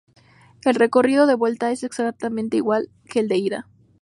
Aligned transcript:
El 0.65 0.73
recorrido 0.73 1.27
de 1.27 1.35
vuelta 1.35 1.69
es 1.69 1.83
exactamente 1.83 2.57
igual 2.57 2.89
que 3.07 3.19
el 3.19 3.31
ida. 3.31 3.67